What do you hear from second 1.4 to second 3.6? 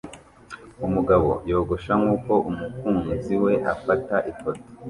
yogosha nkuko umukunzi we